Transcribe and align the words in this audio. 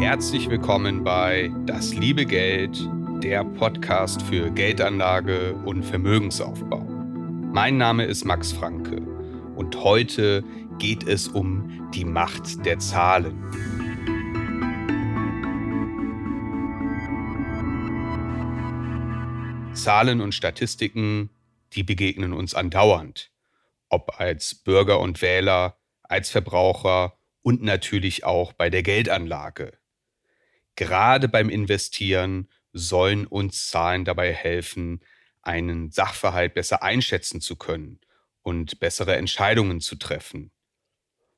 Herzlich 0.00 0.50
willkommen 0.50 1.04
bei 1.04 1.52
Das 1.64 1.94
liebe 1.94 2.26
Geld, 2.26 2.76
der 3.22 3.44
Podcast 3.44 4.20
für 4.22 4.50
Geldanlage 4.50 5.54
und 5.64 5.84
Vermögensaufbau. 5.84 6.80
Mein 6.80 7.76
Name 7.76 8.04
ist 8.04 8.24
Max 8.24 8.50
Franke 8.50 9.00
und 9.54 9.76
heute 9.84 10.42
geht 10.78 11.06
es 11.06 11.28
um 11.28 11.88
die 11.94 12.04
Macht 12.04 12.66
der 12.66 12.80
Zahlen. 12.80 13.36
Zahlen 19.72 20.20
und 20.20 20.34
Statistiken, 20.34 21.30
die 21.74 21.84
begegnen 21.84 22.32
uns 22.32 22.54
andauernd, 22.54 23.31
ob 23.92 24.18
als 24.18 24.54
Bürger 24.54 25.00
und 25.00 25.20
Wähler, 25.20 25.76
als 26.02 26.30
Verbraucher 26.30 27.18
und 27.42 27.62
natürlich 27.62 28.24
auch 28.24 28.52
bei 28.52 28.70
der 28.70 28.82
Geldanlage. 28.82 29.78
Gerade 30.76 31.28
beim 31.28 31.50
Investieren 31.50 32.48
sollen 32.72 33.26
uns 33.26 33.68
Zahlen 33.68 34.04
dabei 34.04 34.32
helfen, 34.32 35.04
einen 35.42 35.90
Sachverhalt 35.90 36.54
besser 36.54 36.82
einschätzen 36.82 37.40
zu 37.40 37.56
können 37.56 38.00
und 38.40 38.80
bessere 38.80 39.16
Entscheidungen 39.16 39.80
zu 39.80 39.96
treffen. 39.96 40.52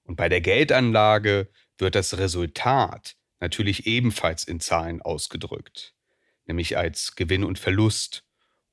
Und 0.04 0.16
bei 0.16 0.28
der 0.28 0.40
Geldanlage 0.40 1.50
wird 1.76 1.96
das 1.96 2.18
Resultat 2.18 3.16
natürlich 3.40 3.86
ebenfalls 3.86 4.44
in 4.44 4.60
Zahlen 4.60 5.02
ausgedrückt, 5.02 5.94
nämlich 6.46 6.76
als 6.76 7.16
Gewinn 7.16 7.42
und 7.42 7.58
Verlust 7.58 8.24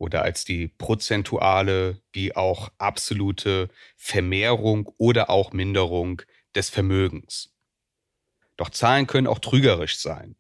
oder 0.02 0.24
als 0.24 0.46
die 0.46 0.68
prozentuale 0.68 2.02
wie 2.12 2.36
auch 2.36 2.72
absolute 2.80 3.70
Vermehrung 3.98 4.92
oder 4.98 5.30
auch 5.30 5.54
Minderung 5.54 6.24
des 6.56 6.72
Vermögens. 6.72 7.54
Doch 8.58 8.72
Zahlen 8.72 9.06
können 9.06 9.28
auch 9.28 9.38
trügerisch 9.38 10.00
sein. 10.00 10.36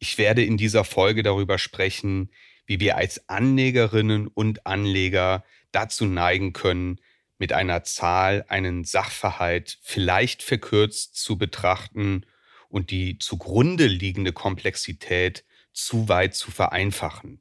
Ich 0.00 0.18
werde 0.18 0.44
in 0.44 0.56
dieser 0.56 0.82
Folge 0.82 1.22
darüber 1.22 1.58
sprechen, 1.58 2.32
wie 2.66 2.80
wir 2.80 2.96
als 2.96 3.28
Anlegerinnen 3.28 4.26
und 4.26 4.66
Anleger 4.66 5.44
dazu 5.70 6.04
neigen 6.04 6.52
können, 6.52 7.00
mit 7.38 7.52
einer 7.52 7.84
Zahl 7.84 8.44
einen 8.48 8.82
Sachverhalt 8.82 9.78
vielleicht 9.80 10.42
verkürzt 10.42 11.14
zu 11.14 11.38
betrachten 11.38 12.26
und 12.68 12.90
die 12.90 13.20
zugrunde 13.20 13.86
liegende 13.86 14.32
Komplexität 14.32 15.44
zu 15.72 16.08
weit 16.08 16.34
zu 16.34 16.50
vereinfachen. 16.50 17.40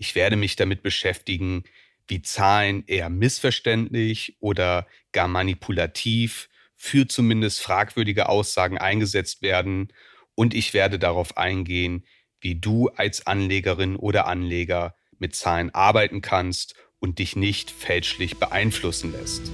Ich 0.00 0.14
werde 0.14 0.36
mich 0.36 0.54
damit 0.54 0.82
beschäftigen, 0.82 1.64
wie 2.06 2.22
Zahlen 2.22 2.84
eher 2.86 3.10
missverständlich 3.10 4.36
oder 4.40 4.86
gar 5.12 5.28
manipulativ 5.28 6.48
für 6.76 7.08
zumindest 7.08 7.60
fragwürdige 7.60 8.28
Aussagen 8.28 8.78
eingesetzt 8.78 9.42
werden 9.42 9.92
und 10.36 10.54
ich 10.54 10.72
werde 10.72 11.00
darauf 11.00 11.36
eingehen, 11.36 12.04
wie 12.40 12.54
du 12.54 12.88
als 12.90 13.26
Anlegerin 13.26 13.96
oder 13.96 14.28
Anleger 14.28 14.94
mit 15.18 15.34
Zahlen 15.34 15.74
arbeiten 15.74 16.22
kannst 16.22 16.74
und 17.00 17.18
dich 17.18 17.34
nicht 17.34 17.72
fälschlich 17.72 18.36
beeinflussen 18.36 19.12
lässt. 19.12 19.50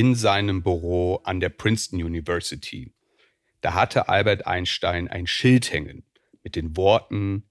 In 0.00 0.14
seinem 0.14 0.62
Büro 0.62 1.16
an 1.24 1.40
der 1.40 1.50
Princeton 1.50 2.02
University, 2.02 2.94
da 3.60 3.74
hatte 3.74 4.08
Albert 4.08 4.46
Einstein 4.46 5.08
ein 5.08 5.26
Schild 5.26 5.70
hängen 5.70 6.06
mit 6.42 6.56
den 6.56 6.74
Worten, 6.74 7.50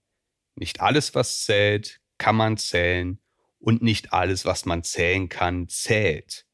nicht 0.56 0.82
alles, 0.82 1.14
was 1.14 1.44
zählt, 1.46 2.02
kann 2.18 2.36
man 2.36 2.58
zählen 2.58 3.20
und 3.60 3.84
nicht 3.84 4.14
alles, 4.14 4.46
was 4.46 4.66
man 4.66 4.84
zählen 4.84 5.30
kann, 5.30 5.70
zählt. 5.70 6.48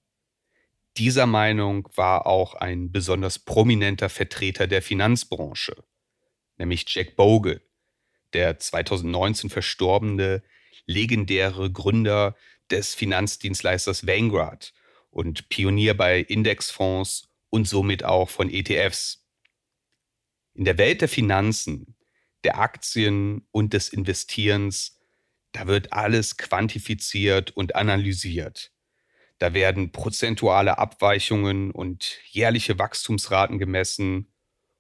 Dieser 0.98 1.28
Meinung 1.28 1.88
war 1.96 2.28
auch 2.28 2.56
ein 2.56 2.92
besonders 2.92 3.40
prominenter 3.40 4.10
Vertreter 4.10 4.68
der 4.68 4.82
Finanzbranche, 4.82 5.82
nämlich 6.58 6.84
Jack 6.90 7.16
Bogle, 7.16 7.62
der 8.34 8.60
2019 8.60 9.50
verstorbene 9.50 10.44
legendäre 10.88 11.72
Gründer 11.72 12.36
des 12.70 12.96
Finanzdienstleisters 12.96 14.06
Vanguard 14.06 14.74
und 15.16 15.48
Pionier 15.48 15.96
bei 15.96 16.20
Indexfonds 16.20 17.30
und 17.50 17.70
somit 17.70 18.04
auch 18.04 18.30
von 18.30 18.50
ETFs. 18.50 19.26
In 20.54 20.66
der 20.66 20.78
Welt 20.78 21.00
der 21.00 21.08
Finanzen 21.08 21.96
der 22.44 22.60
Aktien 22.60 23.48
und 23.52 23.74
des 23.74 23.88
Investierens, 23.88 25.00
da 25.54 25.68
wird 25.68 25.94
alles 25.94 26.36
quantifiziert 26.36 27.52
und 27.52 27.76
analysiert. 27.76 28.74
Da 29.38 29.54
werden 29.54 29.94
prozentuale 29.94 30.78
Abweichungen 30.78 31.72
und 31.72 32.20
jährliche 32.30 32.78
Wachstumsraten 32.78 33.58
gemessen 33.58 34.34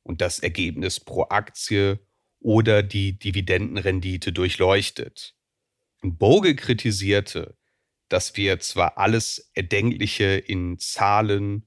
und 0.03 0.19
das 0.19 0.39
Ergebnis 0.39 0.99
pro 0.99 1.23
Aktie 1.29 2.05
oder 2.41 2.83
die 2.83 3.17
Dividendenrendite 3.17 4.33
durchleuchtet. 4.33 5.33
Und 6.01 6.19
Bogle 6.19 6.55
kritisierte, 6.55 7.57
dass 8.09 8.37
wir 8.37 8.59
zwar 8.59 8.97
alles 8.97 9.51
Erdenkliche 9.53 10.37
in 10.37 10.77
Zahlen, 10.79 11.65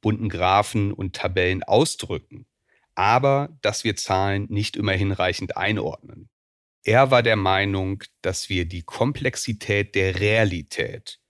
bunten 0.00 0.28
Graphen 0.28 0.92
und 0.92 1.16
Tabellen 1.16 1.62
ausdrücken, 1.62 2.46
aber 2.94 3.56
dass 3.62 3.84
wir 3.84 3.96
Zahlen 3.96 4.46
nicht 4.48 4.76
immer 4.76 4.92
hinreichend 4.92 5.56
einordnen. 5.56 6.28
Er 6.82 7.10
war 7.10 7.22
der 7.22 7.36
Meinung, 7.36 8.02
dass 8.22 8.48
wir 8.48 8.64
die 8.64 8.82
Komplexität 8.82 9.94
der 9.94 10.18
Realität 10.18 11.20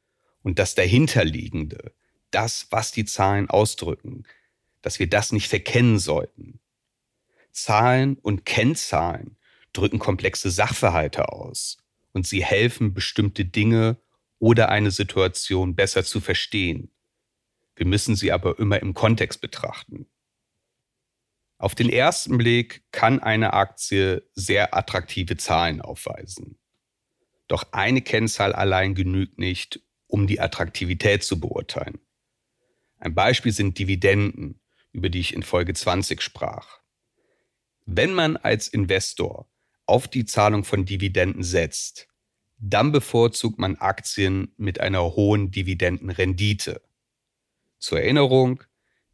und 0.42 0.58
das 0.58 0.74
dahinterliegende, 0.74 1.92
das, 2.30 2.68
was 2.70 2.92
die 2.92 3.04
Zahlen 3.04 3.50
ausdrücken, 3.50 4.24
dass 4.82 4.98
wir 4.98 5.08
das 5.08 5.32
nicht 5.32 5.48
verkennen 5.48 5.98
sollten. 5.98 6.60
Zahlen 7.52 8.16
und 8.18 8.46
Kennzahlen 8.46 9.36
drücken 9.72 9.98
komplexe 9.98 10.50
Sachverhalte 10.50 11.30
aus 11.30 11.78
und 12.12 12.26
sie 12.26 12.44
helfen, 12.44 12.94
bestimmte 12.94 13.44
Dinge 13.44 13.96
oder 14.40 14.70
eine 14.70 14.90
Situation 14.90 15.76
besser 15.76 16.02
zu 16.02 16.20
verstehen. 16.20 16.90
Wir 17.76 17.86
müssen 17.86 18.16
sie 18.16 18.32
aber 18.32 18.58
immer 18.58 18.80
im 18.80 18.94
Kontext 18.94 19.40
betrachten. 19.40 20.06
Auf 21.58 21.74
den 21.74 21.90
ersten 21.90 22.38
Blick 22.38 22.82
kann 22.90 23.20
eine 23.20 23.52
Aktie 23.52 24.28
sehr 24.34 24.74
attraktive 24.74 25.36
Zahlen 25.36 25.80
aufweisen. 25.82 26.58
Doch 27.48 27.64
eine 27.72 28.00
Kennzahl 28.00 28.54
allein 28.54 28.94
genügt 28.94 29.38
nicht, 29.38 29.80
um 30.06 30.26
die 30.26 30.40
Attraktivität 30.40 31.22
zu 31.22 31.38
beurteilen. 31.38 31.98
Ein 32.98 33.14
Beispiel 33.14 33.52
sind 33.52 33.78
Dividenden, 33.78 34.60
über 34.92 35.10
die 35.10 35.20
ich 35.20 35.34
in 35.34 35.42
Folge 35.42 35.74
20 35.74 36.22
sprach. 36.22 36.80
Wenn 37.84 38.14
man 38.14 38.36
als 38.36 38.68
Investor 38.68 39.50
auf 39.84 40.08
die 40.08 40.24
Zahlung 40.24 40.64
von 40.64 40.86
Dividenden 40.86 41.42
setzt, 41.42 42.09
dann 42.60 42.92
bevorzugt 42.92 43.58
man 43.58 43.76
Aktien 43.76 44.52
mit 44.58 44.80
einer 44.80 45.02
hohen 45.02 45.50
Dividendenrendite. 45.50 46.82
Zur 47.78 48.00
Erinnerung, 48.00 48.62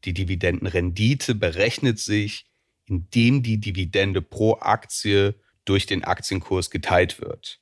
die 0.04 0.12
Dividendenrendite 0.12 1.34
berechnet 1.36 2.00
sich, 2.00 2.46
indem 2.86 3.42
die 3.42 3.58
Dividende 3.58 4.20
pro 4.20 4.54
Aktie 4.54 5.36
durch 5.64 5.86
den 5.86 6.04
Aktienkurs 6.04 6.70
geteilt 6.70 7.20
wird. 7.20 7.60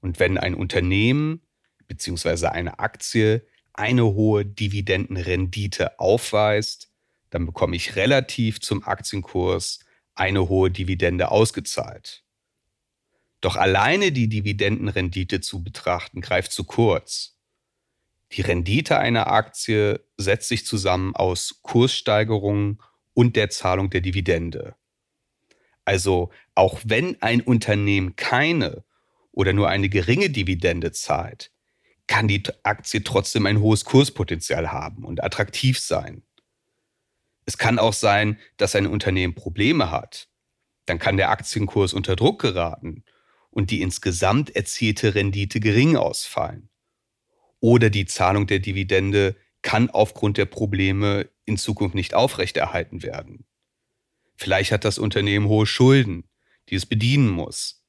Und 0.00 0.18
wenn 0.18 0.36
ein 0.36 0.54
Unternehmen 0.54 1.42
bzw. 1.86 2.48
eine 2.48 2.78
Aktie 2.78 3.46
eine 3.72 4.04
hohe 4.04 4.44
Dividendenrendite 4.44 6.00
aufweist, 6.00 6.90
dann 7.30 7.46
bekomme 7.46 7.76
ich 7.76 7.94
relativ 7.94 8.60
zum 8.60 8.82
Aktienkurs 8.82 9.80
eine 10.14 10.48
hohe 10.48 10.70
Dividende 10.70 11.30
ausgezahlt. 11.30 12.24
Doch 13.40 13.56
alleine 13.56 14.10
die 14.10 14.28
Dividendenrendite 14.28 15.40
zu 15.40 15.62
betrachten, 15.62 16.20
greift 16.20 16.52
zu 16.52 16.64
kurz. 16.64 17.36
Die 18.32 18.42
Rendite 18.42 18.98
einer 18.98 19.28
Aktie 19.28 20.04
setzt 20.16 20.48
sich 20.48 20.66
zusammen 20.66 21.14
aus 21.14 21.60
Kurssteigerungen 21.62 22.82
und 23.14 23.36
der 23.36 23.48
Zahlung 23.50 23.90
der 23.90 24.00
Dividende. 24.00 24.74
Also 25.84 26.30
auch 26.54 26.80
wenn 26.84 27.20
ein 27.22 27.40
Unternehmen 27.40 28.16
keine 28.16 28.84
oder 29.32 29.52
nur 29.52 29.68
eine 29.68 29.88
geringe 29.88 30.30
Dividende 30.30 30.92
zahlt, 30.92 31.50
kann 32.06 32.28
die 32.28 32.42
Aktie 32.64 33.04
trotzdem 33.04 33.46
ein 33.46 33.60
hohes 33.60 33.84
Kurspotenzial 33.84 34.72
haben 34.72 35.04
und 35.04 35.22
attraktiv 35.22 35.78
sein. 35.78 36.22
Es 37.46 37.56
kann 37.56 37.78
auch 37.78 37.92
sein, 37.92 38.38
dass 38.56 38.74
ein 38.74 38.86
Unternehmen 38.86 39.34
Probleme 39.34 39.90
hat. 39.90 40.28
Dann 40.86 40.98
kann 40.98 41.16
der 41.16 41.30
Aktienkurs 41.30 41.94
unter 41.94 42.16
Druck 42.16 42.40
geraten 42.40 43.04
und 43.50 43.70
die 43.70 43.82
insgesamt 43.82 44.54
erzielte 44.54 45.14
Rendite 45.14 45.60
gering 45.60 45.96
ausfallen. 45.96 46.68
Oder 47.60 47.90
die 47.90 48.06
Zahlung 48.06 48.46
der 48.46 48.60
Dividende 48.60 49.36
kann 49.62 49.90
aufgrund 49.90 50.36
der 50.36 50.46
Probleme 50.46 51.28
in 51.44 51.56
Zukunft 51.56 51.94
nicht 51.94 52.14
aufrechterhalten 52.14 53.02
werden. 53.02 53.44
Vielleicht 54.36 54.70
hat 54.70 54.84
das 54.84 54.98
Unternehmen 54.98 55.48
hohe 55.48 55.66
Schulden, 55.66 56.28
die 56.68 56.76
es 56.76 56.86
bedienen 56.86 57.28
muss. 57.28 57.84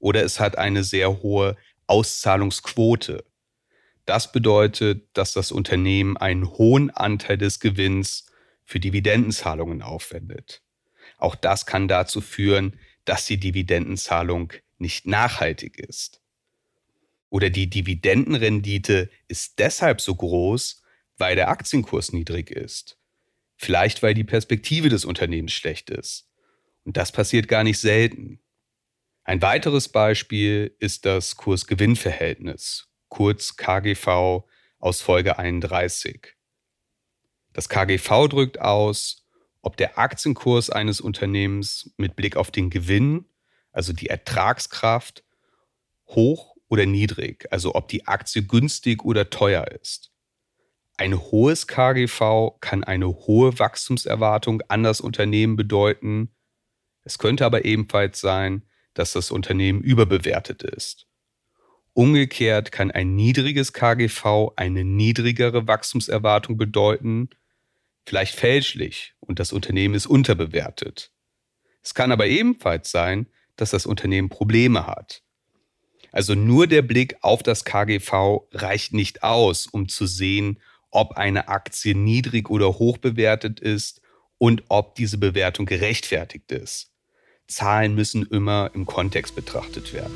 Oder 0.00 0.24
es 0.24 0.40
hat 0.40 0.58
eine 0.58 0.82
sehr 0.82 1.22
hohe 1.22 1.56
Auszahlungsquote. 1.86 3.24
Das 4.04 4.32
bedeutet, 4.32 5.06
dass 5.12 5.32
das 5.32 5.52
Unternehmen 5.52 6.16
einen 6.16 6.48
hohen 6.48 6.90
Anteil 6.90 7.38
des 7.38 7.60
Gewinns 7.60 8.26
für 8.64 8.80
Dividendenzahlungen 8.80 9.82
aufwendet. 9.82 10.62
Auch 11.16 11.34
das 11.34 11.66
kann 11.66 11.88
dazu 11.88 12.20
führen, 12.20 12.78
dass 13.04 13.26
die 13.26 13.38
Dividendenzahlung 13.38 14.52
nicht 14.78 15.06
nachhaltig 15.06 15.78
ist. 15.78 16.22
Oder 17.30 17.50
die 17.50 17.68
Dividendenrendite 17.68 19.10
ist 19.28 19.58
deshalb 19.58 20.00
so 20.00 20.14
groß, 20.14 20.82
weil 21.18 21.36
der 21.36 21.48
Aktienkurs 21.48 22.12
niedrig 22.12 22.50
ist. 22.50 22.98
Vielleicht 23.56 24.02
weil 24.02 24.14
die 24.14 24.24
Perspektive 24.24 24.88
des 24.88 25.04
Unternehmens 25.04 25.52
schlecht 25.52 25.90
ist. 25.90 26.30
Und 26.84 26.96
das 26.96 27.12
passiert 27.12 27.48
gar 27.48 27.64
nicht 27.64 27.78
selten. 27.78 28.40
Ein 29.24 29.42
weiteres 29.42 29.88
Beispiel 29.88 30.74
ist 30.78 31.04
das 31.04 31.36
Kurs-Gewinn-Verhältnis, 31.36 32.88
kurz 33.08 33.56
KGV 33.56 34.44
aus 34.78 35.02
Folge 35.02 35.38
31. 35.38 36.34
Das 37.52 37.68
KGV 37.68 38.28
drückt 38.28 38.60
aus, 38.60 39.26
ob 39.60 39.76
der 39.76 39.98
Aktienkurs 39.98 40.70
eines 40.70 41.00
Unternehmens 41.00 41.92
mit 41.96 42.16
Blick 42.16 42.36
auf 42.36 42.50
den 42.50 42.70
Gewinn, 42.70 43.26
also 43.72 43.92
die 43.92 44.08
Ertragskraft, 44.08 45.24
hoch 46.08 46.56
oder 46.68 46.86
niedrig, 46.86 47.46
also 47.50 47.74
ob 47.74 47.88
die 47.88 48.06
Aktie 48.06 48.42
günstig 48.42 49.04
oder 49.04 49.30
teuer 49.30 49.66
ist. 49.80 50.10
Ein 50.96 51.18
hohes 51.18 51.66
KGV 51.66 52.58
kann 52.60 52.82
eine 52.82 53.06
hohe 53.06 53.58
Wachstumserwartung 53.58 54.62
an 54.68 54.82
das 54.82 55.00
Unternehmen 55.00 55.56
bedeuten. 55.56 56.34
Es 57.04 57.18
könnte 57.18 57.46
aber 57.46 57.64
ebenfalls 57.64 58.20
sein, 58.20 58.64
dass 58.94 59.12
das 59.12 59.30
Unternehmen 59.30 59.80
überbewertet 59.80 60.64
ist. 60.64 61.06
Umgekehrt 61.92 62.72
kann 62.72 62.90
ein 62.90 63.14
niedriges 63.14 63.72
KGV 63.72 64.52
eine 64.56 64.84
niedrigere 64.84 65.66
Wachstumserwartung 65.66 66.56
bedeuten, 66.56 67.30
vielleicht 68.04 68.34
fälschlich, 68.34 69.14
und 69.20 69.38
das 69.38 69.52
Unternehmen 69.52 69.94
ist 69.94 70.06
unterbewertet. 70.06 71.12
Es 71.82 71.94
kann 71.94 72.10
aber 72.10 72.26
ebenfalls 72.26 72.90
sein, 72.90 73.28
dass 73.58 73.70
das 73.70 73.84
Unternehmen 73.84 74.30
Probleme 74.30 74.86
hat. 74.86 75.22
Also 76.10 76.34
nur 76.34 76.66
der 76.66 76.82
Blick 76.82 77.16
auf 77.20 77.42
das 77.42 77.64
KGV 77.64 78.48
reicht 78.52 78.94
nicht 78.94 79.22
aus, 79.22 79.66
um 79.66 79.88
zu 79.88 80.06
sehen, 80.06 80.58
ob 80.90 81.12
eine 81.12 81.48
Aktie 81.48 81.94
niedrig 81.94 82.48
oder 82.48 82.78
hoch 82.78 82.96
bewertet 82.96 83.60
ist 83.60 84.00
und 84.38 84.64
ob 84.68 84.94
diese 84.94 85.18
Bewertung 85.18 85.66
gerechtfertigt 85.66 86.50
ist. 86.50 86.90
Zahlen 87.46 87.94
müssen 87.94 88.24
immer 88.26 88.70
im 88.74 88.86
Kontext 88.86 89.34
betrachtet 89.34 89.92
werden. 89.92 90.14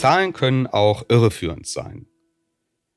Zahlen 0.00 0.32
können 0.32 0.66
auch 0.66 1.04
irreführend 1.10 1.66
sein. 1.66 2.06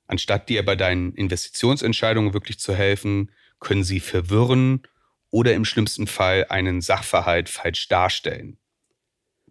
Anstatt 0.08 0.48
dir 0.48 0.64
bei 0.64 0.78
deinen 0.78 1.14
Investitionsentscheidungen 1.16 2.34
wirklich 2.34 2.60
zu 2.60 2.74
helfen, 2.74 3.30
können 3.60 3.84
sie 3.84 4.00
verwirren 4.00 4.84
oder 5.30 5.54
im 5.54 5.66
schlimmsten 5.66 6.08
Fall 6.08 6.46
einen 6.48 6.80
Sachverhalt 6.80 7.50
falsch 7.50 7.90
darstellen. 7.90 8.58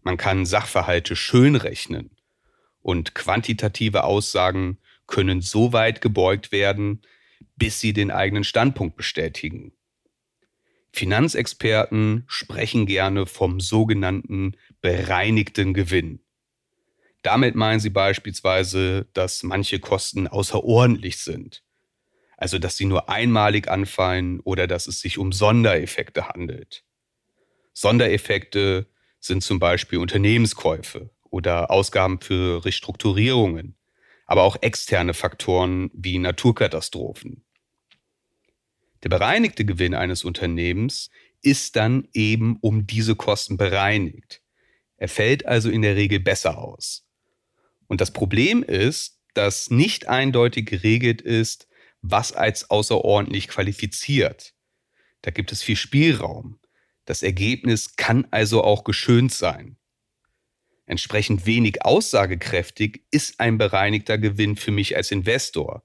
Man 0.00 0.16
kann 0.16 0.46
Sachverhalte 0.46 1.14
schön 1.14 1.54
rechnen 1.54 2.16
und 2.80 3.14
quantitative 3.14 4.04
Aussagen 4.04 4.78
können 5.06 5.42
so 5.42 5.74
weit 5.74 6.00
gebeugt 6.00 6.52
werden, 6.52 7.02
bis 7.56 7.80
sie 7.80 7.92
den 7.92 8.10
eigenen 8.10 8.44
Standpunkt 8.44 8.96
bestätigen. 8.96 9.74
Finanzexperten 10.90 12.24
sprechen 12.28 12.86
gerne 12.86 13.26
vom 13.26 13.60
sogenannten 13.60 14.56
bereinigten 14.80 15.74
Gewinn. 15.74 16.20
Damit 17.22 17.54
meinen 17.54 17.80
sie 17.80 17.90
beispielsweise, 17.90 19.06
dass 19.12 19.42
manche 19.42 19.78
Kosten 19.78 20.26
außerordentlich 20.26 21.18
sind 21.18 21.62
also 22.42 22.58
dass 22.58 22.76
sie 22.76 22.86
nur 22.86 23.08
einmalig 23.08 23.68
anfallen 23.68 24.40
oder 24.40 24.66
dass 24.66 24.88
es 24.88 24.98
sich 24.98 25.16
um 25.16 25.30
Sondereffekte 25.30 26.26
handelt. 26.26 26.82
Sondereffekte 27.72 28.88
sind 29.20 29.44
zum 29.44 29.60
Beispiel 29.60 30.00
Unternehmenskäufe 30.00 31.10
oder 31.30 31.70
Ausgaben 31.70 32.20
für 32.20 32.64
Restrukturierungen, 32.64 33.76
aber 34.26 34.42
auch 34.42 34.56
externe 34.60 35.14
Faktoren 35.14 35.88
wie 35.94 36.18
Naturkatastrophen. 36.18 37.44
Der 39.04 39.08
bereinigte 39.08 39.64
Gewinn 39.64 39.94
eines 39.94 40.24
Unternehmens 40.24 41.10
ist 41.42 41.76
dann 41.76 42.08
eben 42.12 42.58
um 42.60 42.88
diese 42.88 43.14
Kosten 43.14 43.56
bereinigt. 43.56 44.42
Er 44.96 45.08
fällt 45.08 45.46
also 45.46 45.70
in 45.70 45.82
der 45.82 45.94
Regel 45.94 46.18
besser 46.18 46.58
aus. 46.58 47.06
Und 47.88 48.00
das 48.00 48.12
Problem 48.12 48.62
ist, 48.62 49.20
dass 49.34 49.70
nicht 49.70 50.08
eindeutig 50.08 50.66
geregelt 50.66 51.20
ist, 51.20 51.68
was 52.02 52.32
als 52.32 52.70
außerordentlich 52.70 53.48
qualifiziert. 53.48 54.54
Da 55.22 55.30
gibt 55.30 55.52
es 55.52 55.62
viel 55.62 55.76
Spielraum. 55.76 56.58
Das 57.04 57.22
Ergebnis 57.22 57.96
kann 57.96 58.26
also 58.30 58.62
auch 58.62 58.84
geschönt 58.84 59.32
sein. 59.32 59.76
Entsprechend 60.86 61.46
wenig 61.46 61.84
aussagekräftig 61.84 63.04
ist 63.10 63.40
ein 63.40 63.56
bereinigter 63.56 64.18
Gewinn 64.18 64.56
für 64.56 64.72
mich 64.72 64.96
als 64.96 65.10
Investor. 65.10 65.84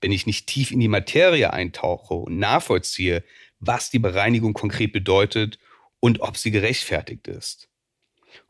Wenn 0.00 0.12
ich 0.12 0.26
nicht 0.26 0.46
tief 0.46 0.70
in 0.70 0.80
die 0.80 0.88
Materie 0.88 1.52
eintauche 1.52 2.14
und 2.14 2.38
nachvollziehe, 2.38 3.22
was 3.58 3.90
die 3.90 3.98
Bereinigung 3.98 4.54
konkret 4.54 4.92
bedeutet 4.92 5.58
und 6.00 6.20
ob 6.20 6.38
sie 6.38 6.50
gerechtfertigt 6.50 7.28
ist. 7.28 7.69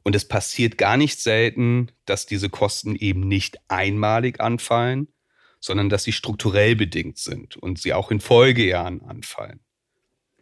Und 0.03 0.15
es 0.15 0.27
passiert 0.27 0.79
gar 0.79 0.97
nicht 0.97 1.21
selten, 1.21 1.91
dass 2.05 2.27
diese 2.27 2.49
Kosten 2.49 2.97
eben 2.97 3.27
nicht 3.27 3.59
einmalig 3.69 4.41
anfallen, 4.41 5.09
sondern 5.61 5.89
dass 5.89 6.05
sie 6.05 6.13
strukturell 6.13 6.75
bedingt 6.75 7.19
sind 7.19 7.57
und 7.57 7.79
sie 7.79 7.93
auch 7.93 8.11
in 8.11 8.21
Folgejahren 8.21 9.03
anfallen. 9.03 9.61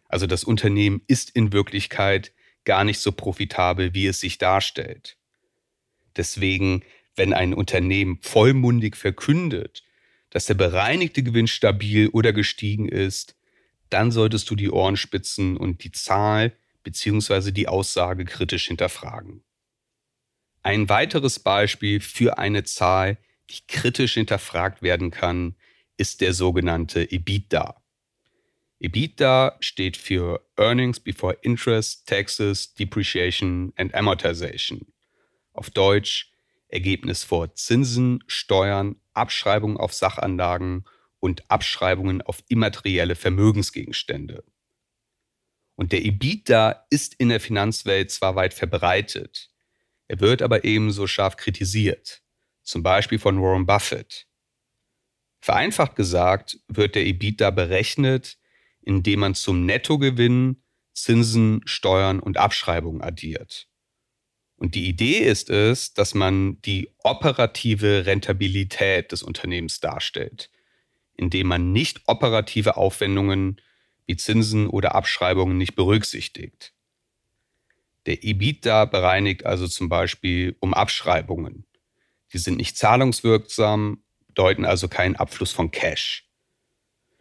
Also 0.08 0.26
das 0.26 0.44
Unternehmen 0.44 1.02
ist 1.06 1.30
in 1.30 1.52
Wirklichkeit 1.52 2.32
gar 2.64 2.84
nicht 2.84 3.00
so 3.00 3.12
profitabel, 3.12 3.94
wie 3.94 4.06
es 4.06 4.20
sich 4.20 4.38
darstellt. 4.38 5.16
Deswegen, 6.16 6.82
wenn 7.16 7.32
ein 7.32 7.54
Unternehmen 7.54 8.18
vollmundig 8.22 8.96
verkündet, 8.96 9.84
dass 10.30 10.46
der 10.46 10.54
bereinigte 10.54 11.22
Gewinn 11.22 11.46
stabil 11.46 12.08
oder 12.08 12.32
gestiegen 12.32 12.88
ist, 12.88 13.36
dann 13.90 14.10
solltest 14.10 14.50
du 14.50 14.54
die 14.54 14.70
Ohren 14.70 14.96
spitzen 14.96 15.56
und 15.56 15.84
die 15.84 15.92
Zahl 15.92 16.52
bzw. 16.88 17.52
die 17.52 17.68
Aussage 17.68 18.24
kritisch 18.24 18.68
hinterfragen. 18.68 19.44
Ein 20.62 20.88
weiteres 20.88 21.38
Beispiel 21.38 22.00
für 22.00 22.38
eine 22.38 22.64
Zahl, 22.64 23.18
die 23.50 23.60
kritisch 23.66 24.14
hinterfragt 24.14 24.82
werden 24.82 25.10
kann, 25.10 25.56
ist 25.96 26.20
der 26.20 26.32
sogenannte 26.32 27.10
EBITDA. 27.10 27.82
EBITDA 28.80 29.56
steht 29.60 29.96
für 29.96 30.46
Earnings 30.56 31.00
Before 31.00 31.36
Interest, 31.42 32.06
Taxes, 32.06 32.74
Depreciation 32.74 33.72
and 33.76 33.94
Amortization. 33.94 34.92
Auf 35.52 35.70
Deutsch 35.70 36.32
Ergebnis 36.68 37.24
vor 37.24 37.54
Zinsen, 37.54 38.22
Steuern, 38.26 38.96
Abschreibungen 39.14 39.78
auf 39.78 39.94
Sachanlagen 39.94 40.84
und 41.18 41.50
Abschreibungen 41.50 42.22
auf 42.22 42.42
immaterielle 42.48 43.16
Vermögensgegenstände. 43.16 44.44
Und 45.78 45.92
der 45.92 46.04
EBITDA 46.04 46.86
ist 46.90 47.14
in 47.14 47.28
der 47.28 47.38
Finanzwelt 47.38 48.10
zwar 48.10 48.34
weit 48.34 48.52
verbreitet, 48.52 49.50
er 50.08 50.18
wird 50.20 50.42
aber 50.42 50.64
ebenso 50.64 51.06
scharf 51.06 51.36
kritisiert 51.36 52.22
zum 52.68 52.82
Beispiel 52.82 53.18
von 53.18 53.40
Warren 53.40 53.64
Buffett. 53.64 54.26
Vereinfacht 55.40 55.96
gesagt 55.96 56.58
wird 56.68 56.94
der 56.94 57.06
EBITDA 57.06 57.50
berechnet, 57.50 58.38
indem 58.82 59.20
man 59.20 59.34
zum 59.34 59.64
Nettogewinn 59.64 60.62
Zinsen, 60.92 61.62
Steuern 61.64 62.20
und 62.20 62.36
Abschreibungen 62.36 63.00
addiert. 63.00 63.68
Und 64.56 64.74
die 64.74 64.88
Idee 64.88 65.20
ist 65.20 65.48
es, 65.48 65.94
dass 65.94 66.12
man 66.12 66.60
die 66.62 66.92
operative 67.04 68.04
Rentabilität 68.04 69.12
des 69.12 69.22
Unternehmens 69.22 69.80
darstellt, 69.80 70.50
indem 71.14 71.46
man 71.46 71.72
nicht 71.72 72.02
operative 72.06 72.76
Aufwendungen 72.76 73.60
wie 74.08 74.16
Zinsen 74.16 74.66
oder 74.66 74.94
Abschreibungen 74.94 75.58
nicht 75.58 75.76
berücksichtigt. 75.76 76.72
Der 78.06 78.24
EBITDA 78.24 78.86
bereinigt 78.86 79.44
also 79.44 79.68
zum 79.68 79.90
Beispiel 79.90 80.56
um 80.60 80.72
Abschreibungen. 80.72 81.66
Die 82.32 82.38
sind 82.38 82.56
nicht 82.56 82.78
zahlungswirksam, 82.78 84.02
deuten 84.34 84.64
also 84.64 84.88
keinen 84.88 85.16
Abfluss 85.16 85.52
von 85.52 85.70
Cash. 85.70 86.26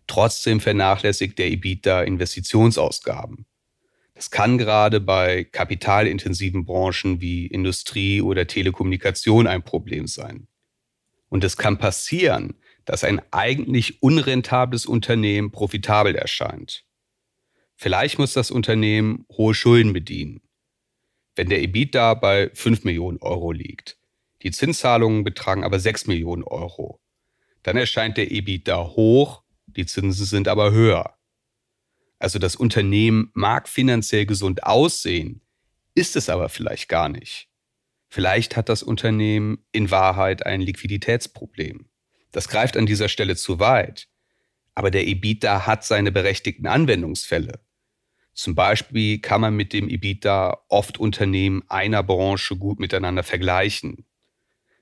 Trotzdem 0.08 0.62
vernachlässigt 0.62 1.38
der 1.38 1.48
EBITDA 1.52 2.04
Investitionsausgaben. 2.04 3.46
Das 4.14 4.32
kann 4.32 4.58
gerade 4.58 5.02
bei 5.02 5.44
kapitalintensiven 5.44 6.64
Branchen 6.64 7.20
wie 7.20 7.48
Industrie 7.48 8.22
oder 8.22 8.48
Telekommunikation 8.48 9.46
ein 9.46 9.64
Problem 9.64 10.08
sein. 10.08 10.48
Und 11.28 11.44
es 11.44 11.58
kann 11.58 11.78
passieren, 11.78 12.56
dass 12.88 13.04
ein 13.04 13.22
eigentlich 13.32 14.02
unrentables 14.02 14.86
Unternehmen 14.86 15.52
profitabel 15.52 16.16
erscheint. 16.16 16.86
Vielleicht 17.76 18.18
muss 18.18 18.32
das 18.34 18.50
Unternehmen 18.50 19.26
hohe 19.30 19.54
Schulden 19.54 19.92
bedienen. 19.92 20.42
Wenn 21.36 21.50
der 21.50 21.62
EBITDA 21.62 22.14
bei 22.14 22.50
5 22.54 22.86
Millionen 22.86 23.18
Euro 23.20 23.52
liegt, 23.52 24.00
die 24.42 24.52
Zinszahlungen 24.52 25.26
betragen 25.26 25.66
aber 25.66 25.80
6 25.80 26.08
Millionen 26.08 26.44
Euro, 26.44 27.02
dann 27.62 27.76
erscheint 27.76 28.16
der 28.16 28.32
EBITDA 28.32 28.96
hoch, 28.96 29.44
die 29.66 29.86
Zinsen 29.86 30.26
sind 30.26 30.48
aber 30.48 30.72
höher. 30.72 31.18
Also 32.20 32.40
das 32.40 32.56
Unternehmen 32.56 33.32
mag 33.34 33.68
finanziell 33.68 34.26
gesund 34.26 34.64
aussehen, 34.64 35.42
ist 35.94 36.16
es 36.16 36.30
aber 36.30 36.48
vielleicht 36.48 36.88
gar 36.88 37.10
nicht. 37.10 37.50
Vielleicht 38.08 38.56
hat 38.56 38.70
das 38.70 38.82
Unternehmen 38.82 39.66
in 39.74 39.92
Wahrheit 39.92 40.46
ein 40.46 40.62
Liquiditätsproblem. 40.62 41.90
Das 42.38 42.50
greift 42.50 42.78
an 42.78 42.86
dieser 42.86 43.10
Stelle 43.10 43.36
zu 43.36 43.60
weit. 43.60 44.08
Aber 44.76 44.92
der 44.92 45.08
EBITDA 45.08 45.66
hat 45.66 45.84
seine 45.84 46.12
berechtigten 46.12 46.68
Anwendungsfälle. 46.68 47.62
Zum 48.36 48.54
Beispiel 48.54 49.18
kann 49.18 49.42
man 49.42 49.56
mit 49.56 49.74
dem 49.74 49.90
EBITDA 49.90 50.60
oft 50.70 51.00
Unternehmen 51.00 51.64
einer 51.68 52.04
Branche 52.04 52.56
gut 52.56 52.80
miteinander 52.80 53.24
vergleichen. 53.24 54.06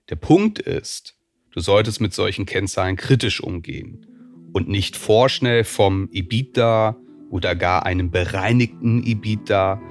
Der 0.10 0.18
Punkt 0.18 0.60
ist, 0.60 1.16
du 1.52 1.62
solltest 1.62 2.02
mit 2.02 2.14
solchen 2.14 2.46
Kennzahlen 2.46 2.98
kritisch 2.98 3.40
umgehen 3.40 4.06
und 4.52 4.68
nicht 4.68 4.98
vorschnell 4.98 5.64
vom 5.64 6.10
EBITDA 6.12 6.98
oder 7.30 7.56
gar 7.56 7.86
einem 7.86 8.12
bereinigten 8.12 9.02
EBITDA 9.02 9.82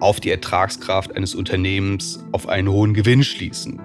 auf 0.00 0.20
die 0.20 0.32
Ertragskraft 0.32 1.16
eines 1.16 1.34
Unternehmens 1.34 2.22
auf 2.32 2.46
einen 2.46 2.68
hohen 2.68 2.92
Gewinn 2.92 3.24
schließen. 3.24 3.80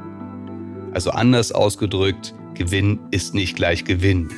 Also 0.91 1.11
anders 1.11 1.53
ausgedrückt, 1.53 2.33
Gewinn 2.53 3.00
ist 3.12 3.34
nicht 3.34 3.55
gleich 3.55 3.86
Gewinn. 3.86 4.29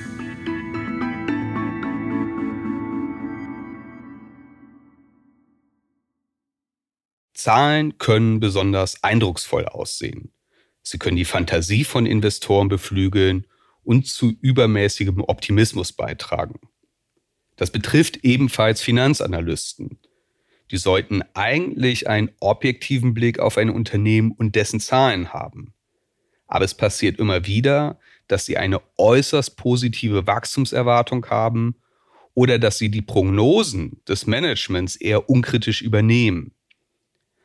Zahlen 7.34 7.98
können 7.98 8.40
besonders 8.40 9.04
eindrucksvoll 9.04 9.66
aussehen. 9.66 10.32
Sie 10.82 10.98
können 10.98 11.18
die 11.18 11.26
Fantasie 11.26 11.84
von 11.84 12.06
Investoren 12.06 12.70
beflügeln 12.70 13.48
und 13.84 14.08
zu 14.08 14.34
übermäßigem 14.42 15.22
Optimismus 15.22 15.92
beitragen. 15.92 16.60
Das 17.56 17.72
betrifft 17.72 18.24
ebenfalls 18.24 18.82
Finanzanalysten. 18.82 20.00
Die 20.72 20.78
sollten 20.78 21.22
eigentlich 21.34 22.08
einen 22.08 22.32
objektiven 22.40 23.14
Blick 23.14 23.40
auf 23.40 23.58
ein 23.58 23.70
Unternehmen 23.70 24.32
und 24.32 24.56
dessen 24.56 24.80
Zahlen 24.80 25.34
haben. 25.34 25.73
Aber 26.54 26.66
es 26.66 26.76
passiert 26.76 27.18
immer 27.18 27.48
wieder, 27.48 27.98
dass 28.28 28.46
sie 28.46 28.58
eine 28.58 28.80
äußerst 29.00 29.58
positive 29.58 30.28
Wachstumserwartung 30.28 31.26
haben 31.26 31.78
oder 32.36 32.60
dass 32.60 32.78
sie 32.78 32.90
die 32.90 33.02
Prognosen 33.02 34.04
des 34.08 34.28
Managements 34.28 34.96
eher 34.96 35.32
unkritisch 35.32 35.82
übernehmen. 35.82 36.54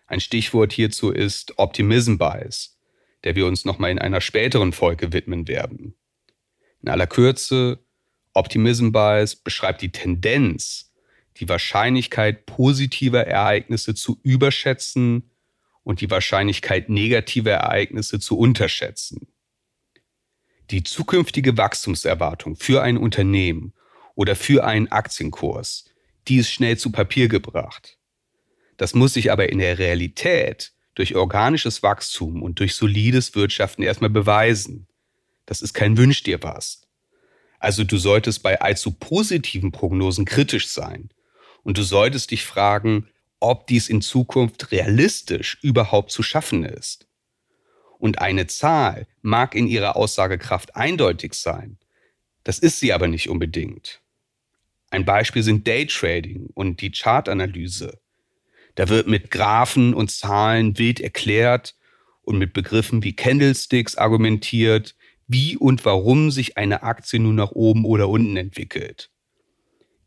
Ein 0.08 0.20
Stichwort 0.20 0.74
hierzu 0.74 1.10
ist 1.10 1.54
Optimism 1.56 2.18
Bias, 2.18 2.78
der 3.24 3.34
wir 3.34 3.46
uns 3.46 3.64
nochmal 3.64 3.92
in 3.92 3.98
einer 3.98 4.20
späteren 4.20 4.74
Folge 4.74 5.10
widmen 5.10 5.48
werden. 5.48 5.94
In 6.82 6.90
aller 6.90 7.06
Kürze, 7.06 7.78
Optimism 8.34 8.90
Bias 8.90 9.36
beschreibt 9.36 9.80
die 9.80 9.90
Tendenz, 9.90 10.92
die 11.38 11.48
Wahrscheinlichkeit 11.48 12.44
positiver 12.44 13.26
Ereignisse 13.26 13.94
zu 13.94 14.20
überschätzen 14.22 15.30
und 15.88 16.02
die 16.02 16.10
Wahrscheinlichkeit 16.10 16.90
negativer 16.90 17.52
Ereignisse 17.52 18.20
zu 18.20 18.38
unterschätzen. 18.38 19.26
Die 20.68 20.82
zukünftige 20.82 21.56
Wachstumserwartung 21.56 22.56
für 22.56 22.82
ein 22.82 22.98
Unternehmen 22.98 23.72
oder 24.14 24.36
für 24.36 24.64
einen 24.64 24.88
Aktienkurs, 24.88 25.86
die 26.28 26.36
ist 26.36 26.50
schnell 26.50 26.76
zu 26.76 26.92
Papier 26.92 27.28
gebracht. 27.28 27.96
Das 28.76 28.92
muss 28.92 29.14
sich 29.14 29.32
aber 29.32 29.48
in 29.48 29.60
der 29.60 29.78
Realität 29.78 30.74
durch 30.94 31.16
organisches 31.16 31.82
Wachstum 31.82 32.42
und 32.42 32.60
durch 32.60 32.74
solides 32.74 33.34
Wirtschaften 33.34 33.82
erstmal 33.82 34.10
beweisen. 34.10 34.88
Das 35.46 35.62
ist 35.62 35.72
kein 35.72 35.96
Wünsch 35.96 36.22
dir 36.22 36.42
was. 36.42 36.82
Also 37.60 37.82
du 37.82 37.96
solltest 37.96 38.42
bei 38.42 38.60
allzu 38.60 38.90
positiven 38.92 39.72
Prognosen 39.72 40.26
kritisch 40.26 40.68
sein. 40.68 41.08
Und 41.62 41.78
du 41.78 41.82
solltest 41.82 42.30
dich 42.30 42.44
fragen, 42.44 43.08
ob 43.40 43.66
dies 43.66 43.88
in 43.88 44.00
Zukunft 44.00 44.72
realistisch 44.72 45.58
überhaupt 45.62 46.10
zu 46.10 46.22
schaffen 46.22 46.64
ist. 46.64 47.06
Und 47.98 48.20
eine 48.20 48.46
Zahl 48.46 49.06
mag 49.22 49.54
in 49.54 49.66
ihrer 49.66 49.96
Aussagekraft 49.96 50.76
eindeutig 50.76 51.34
sein. 51.34 51.78
Das 52.44 52.58
ist 52.58 52.80
sie 52.80 52.92
aber 52.92 53.08
nicht 53.08 53.28
unbedingt. 53.28 54.00
Ein 54.90 55.04
Beispiel 55.04 55.42
sind 55.42 55.66
Daytrading 55.66 56.48
und 56.54 56.80
die 56.80 56.90
Chartanalyse. 56.90 58.00
Da 58.74 58.88
wird 58.88 59.08
mit 59.08 59.30
Graphen 59.30 59.92
und 59.92 60.10
Zahlen 60.10 60.78
wild 60.78 61.00
erklärt 61.00 61.74
und 62.22 62.38
mit 62.38 62.52
Begriffen 62.52 63.02
wie 63.02 63.14
Candlesticks 63.14 63.96
argumentiert, 63.96 64.94
wie 65.26 65.56
und 65.56 65.84
warum 65.84 66.30
sich 66.30 66.56
eine 66.56 66.82
Aktie 66.82 67.18
nun 67.18 67.34
nach 67.34 67.50
oben 67.50 67.84
oder 67.84 68.08
unten 68.08 68.36
entwickelt. 68.36 69.10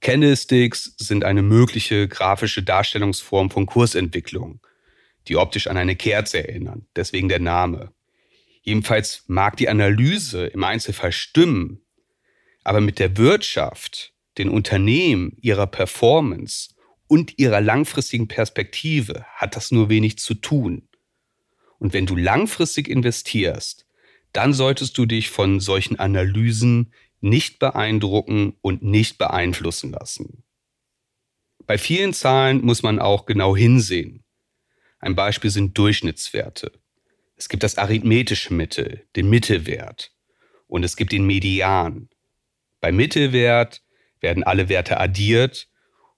Candlesticks 0.01 0.95
sind 0.97 1.23
eine 1.23 1.43
mögliche 1.43 2.07
grafische 2.07 2.63
Darstellungsform 2.63 3.51
von 3.51 3.67
Kursentwicklung, 3.67 4.59
die 5.27 5.37
optisch 5.37 5.67
an 5.67 5.77
eine 5.77 5.95
Kerze 5.95 6.47
erinnern, 6.47 6.87
deswegen 6.95 7.29
der 7.29 7.39
Name. 7.39 7.93
Jedenfalls 8.63 9.23
mag 9.27 9.57
die 9.57 9.69
Analyse 9.69 10.47
im 10.47 10.63
Einzelfall 10.63 11.11
stimmen, 11.11 11.81
aber 12.63 12.81
mit 12.81 12.97
der 12.97 13.15
Wirtschaft, 13.17 14.13
den 14.37 14.49
Unternehmen, 14.49 15.37
ihrer 15.39 15.67
Performance 15.67 16.73
und 17.07 17.37
ihrer 17.37 17.61
langfristigen 17.61 18.27
Perspektive 18.27 19.25
hat 19.35 19.55
das 19.55 19.71
nur 19.71 19.89
wenig 19.89 20.17
zu 20.17 20.33
tun. 20.33 20.87
Und 21.77 21.93
wenn 21.93 22.05
du 22.05 22.15
langfristig 22.15 22.87
investierst, 22.87 23.85
dann 24.33 24.53
solltest 24.53 24.97
du 24.97 25.05
dich 25.05 25.29
von 25.29 25.59
solchen 25.59 25.99
Analysen 25.99 26.93
nicht 27.21 27.59
beeindrucken 27.59 28.57
und 28.61 28.83
nicht 28.83 29.17
beeinflussen 29.17 29.91
lassen. 29.91 30.43
Bei 31.65 31.77
vielen 31.77 32.13
Zahlen 32.13 32.61
muss 32.65 32.83
man 32.83 32.99
auch 32.99 33.25
genau 33.25 33.55
hinsehen. 33.55 34.23
Ein 34.99 35.15
Beispiel 35.15 35.49
sind 35.49 35.77
Durchschnittswerte. 35.77 36.71
Es 37.35 37.49
gibt 37.49 37.63
das 37.63 37.77
arithmetische 37.77 38.53
Mittel, 38.53 39.07
den 39.15 39.29
Mittelwert, 39.29 40.11
und 40.67 40.83
es 40.83 40.95
gibt 40.95 41.11
den 41.11 41.25
Median. 41.25 42.09
Bei 42.79 42.91
Mittelwert 42.91 43.81
werden 44.19 44.43
alle 44.43 44.69
Werte 44.69 44.99
addiert 44.99 45.69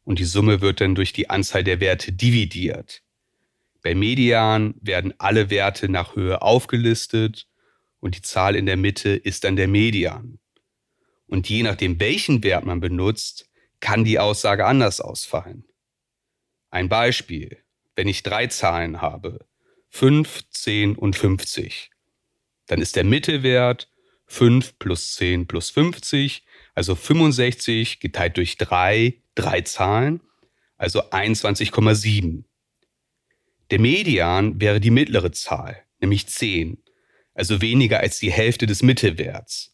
und 0.04 0.20
die 0.20 0.26
Summe 0.26 0.62
wird 0.62 0.82
dann 0.82 0.96
durch 0.96 1.14
die 1.14 1.30
Anzahl 1.30 1.64
der 1.64 1.80
Werte 1.80 2.12
dividiert. 2.12 3.04
Bei 3.82 3.96
Median 3.96 4.76
werden 4.82 5.14
alle 5.18 5.50
Werte 5.50 5.90
nach 5.90 6.16
Höhe 6.16 6.42
aufgelistet 6.42 7.48
und 8.00 8.16
die 8.16 8.22
Zahl 8.22 8.56
in 8.56 8.66
der 8.66 8.78
Mitte 8.78 9.10
ist 9.10 9.44
dann 9.44 9.56
der 9.56 9.68
Median. 9.68 10.40
Und 11.34 11.50
je 11.50 11.64
nachdem, 11.64 12.00
welchen 12.00 12.44
Wert 12.44 12.64
man 12.64 12.80
benutzt, 12.80 13.50
kann 13.80 14.04
die 14.04 14.20
Aussage 14.20 14.68
anders 14.68 15.02
ausfallen. 15.02 15.66
Ein 16.70 16.90
Beispiel, 16.90 17.58
wenn 17.96 18.08
ich 18.08 18.22
drei 18.22 18.46
Zahlen 18.46 19.02
habe, 19.02 19.48
5, 19.90 20.48
10 20.52 20.96
und 20.96 21.16
50, 21.16 21.90
dann 22.68 22.84
ist 22.84 22.96
der 22.96 23.04
Mittelwert 23.04 23.90
5 24.28 24.78
plus 24.78 25.16
10 25.16 25.48
plus 25.48 25.72
50, 25.72 26.46
also 26.76 26.94
65 26.94 28.00
geteilt 28.00 28.38
durch 28.38 28.58
3, 28.58 29.16
drei 29.34 29.62
Zahlen, 29.62 30.22
also 30.78 31.02
21,7. 31.10 32.44
Der 33.72 33.80
Median 33.80 34.62
wäre 34.62 34.80
die 34.80 34.92
mittlere 34.92 35.32
Zahl, 35.32 35.84
nämlich 36.00 36.28
10, 36.28 36.78
also 37.34 37.60
weniger 37.60 38.02
als 38.02 38.20
die 38.20 38.32
Hälfte 38.32 38.68
des 38.68 38.84
Mittelwerts. 38.84 39.73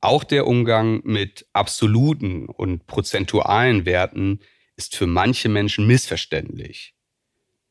Auch 0.00 0.22
der 0.22 0.46
Umgang 0.46 1.00
mit 1.04 1.46
absoluten 1.52 2.46
und 2.46 2.86
prozentualen 2.86 3.84
Werten 3.84 4.40
ist 4.76 4.94
für 4.94 5.08
manche 5.08 5.48
Menschen 5.48 5.86
missverständlich. 5.86 6.94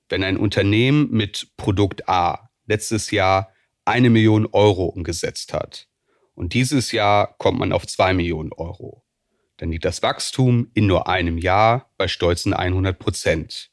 Wenn 0.10 0.24
ein 0.24 0.38
Unternehmen 0.38 1.10
mit 1.10 1.54
Produkt 1.56 2.10
A 2.10 2.50
letztes 2.66 3.12
Jahr 3.12 3.54
eine 3.86 4.10
Million 4.10 4.46
Euro 4.46 4.86
umgesetzt 4.86 5.54
hat 5.54 5.88
und 6.36 6.54
dieses 6.54 6.92
Jahr 6.92 7.38
kommt 7.38 7.60
man 7.60 7.72
auf 7.72 7.88
zwei 7.88 8.14
Millionen 8.14 8.52
Euro, 8.52 9.06
dann 9.56 9.72
liegt 9.72 9.86
das 9.86 10.04
Wachstum 10.04 10.70
in 10.74 10.86
nur 10.86 11.08
einem 11.08 11.38
Jahr 11.38 11.90
bei 11.98 12.10
stolzen 12.10 12.54
100 12.54 13.00
Prozent. 13.00 13.72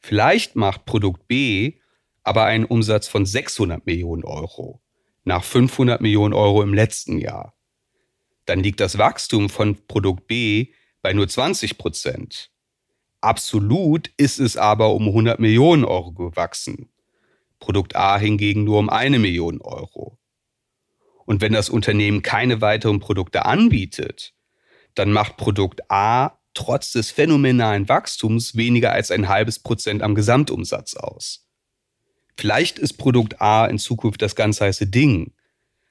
Vielleicht 0.00 0.56
macht 0.56 0.86
Produkt 0.86 1.28
B 1.28 1.78
aber 2.24 2.44
einen 2.44 2.64
Umsatz 2.64 3.08
von 3.08 3.26
600 3.26 3.84
Millionen 3.84 4.24
Euro 4.24 4.80
nach 5.24 5.44
500 5.44 6.00
Millionen 6.00 6.34
Euro 6.34 6.62
im 6.62 6.74
letzten 6.74 7.18
Jahr. 7.18 7.54
Dann 8.46 8.60
liegt 8.60 8.80
das 8.80 8.98
Wachstum 8.98 9.48
von 9.48 9.86
Produkt 9.86 10.26
B 10.26 10.72
bei 11.00 11.12
nur 11.12 11.28
20 11.28 11.78
Prozent. 11.78 12.50
Absolut 13.20 14.10
ist 14.16 14.40
es 14.40 14.56
aber 14.56 14.92
um 14.94 15.06
100 15.08 15.38
Millionen 15.38 15.84
Euro 15.84 16.12
gewachsen. 16.12 16.90
Produkt 17.60 17.94
A 17.94 18.18
hingegen 18.18 18.64
nur 18.64 18.80
um 18.80 18.90
eine 18.90 19.20
Million 19.20 19.60
Euro. 19.60 20.18
Und 21.24 21.40
wenn 21.40 21.52
das 21.52 21.70
Unternehmen 21.70 22.22
keine 22.22 22.60
weiteren 22.60 22.98
Produkte 22.98 23.44
anbietet, 23.44 24.34
dann 24.96 25.12
macht 25.12 25.36
Produkt 25.36 25.88
A 25.88 26.38
trotz 26.54 26.92
des 26.92 27.12
phänomenalen 27.12 27.88
Wachstums 27.88 28.56
weniger 28.56 28.92
als 28.92 29.10
ein 29.10 29.28
halbes 29.28 29.60
Prozent 29.60 30.02
am 30.02 30.14
Gesamtumsatz 30.14 30.94
aus. 30.94 31.46
Vielleicht 32.36 32.78
ist 32.78 32.94
Produkt 32.94 33.40
A 33.40 33.66
in 33.66 33.78
Zukunft 33.78 34.22
das 34.22 34.34
ganz 34.36 34.60
heiße 34.60 34.86
Ding. 34.86 35.32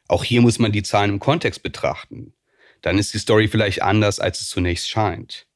Auch 0.08 0.24
hier 0.24 0.42
muss 0.42 0.60
man 0.60 0.72
die 0.72 0.84
Zahlen 0.84 1.12
im 1.12 1.20
Kontext 1.20 1.64
betrachten. 1.64 2.34
Dann 2.82 2.98
ist 2.98 3.14
die 3.14 3.20
Story 3.20 3.48
vielleicht 3.48 3.82
anders, 3.82 4.20
als 4.20 4.42
es 4.42 4.50
zunächst 4.50 4.90
scheint. 4.90 5.48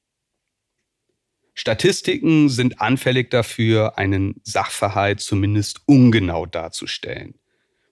Statistiken 1.54 2.50
sind 2.50 2.82
anfällig 2.82 3.32
dafür, 3.32 3.98
einen 3.98 4.42
Sachverhalt 4.44 5.22
zumindest 5.22 5.82
ungenau 5.86 6.46
darzustellen. 6.46 7.40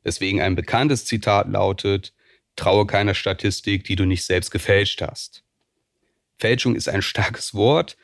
Weswegen 0.04 0.42
ein 0.42 0.56
bekanntes 0.56 1.06
Zitat 1.06 1.48
lautet, 1.48 2.14
traue 2.58 2.86
keiner 2.86 3.16
Statistik, 3.16 3.86
die 3.86 3.96
du 3.96 4.06
nicht 4.06 4.26
selbst 4.26 4.52
gefälscht 4.52 5.02
hast. 5.02 5.44
Fälschung 6.38 6.76
ist 6.76 6.90
ein 6.90 7.02
starkes 7.02 7.54
Wort, 7.54 7.96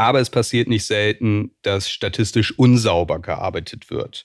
aber 0.00 0.18
es 0.18 0.30
passiert 0.30 0.66
nicht 0.66 0.86
selten, 0.86 1.50
dass 1.60 1.90
statistisch 1.90 2.58
unsauber 2.58 3.18
gearbeitet 3.20 3.90
wird 3.90 4.24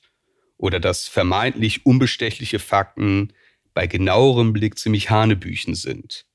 oder 0.56 0.80
dass 0.80 1.10
vermeintlich 1.10 1.86
unbestechliche 1.86 2.60
Fakten 2.60 3.34
bei 3.74 3.86
genauerem 3.86 4.54
Blick 4.54 4.80
ziemlich 4.80 5.10
Hanebüchen 5.10 5.76
sind. 5.76 6.28